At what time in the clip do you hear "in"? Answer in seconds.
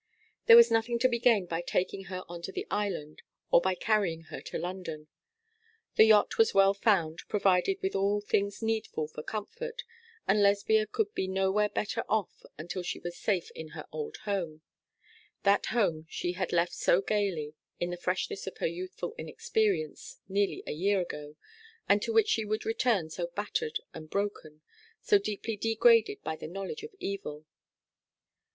13.51-13.69, 17.79-17.91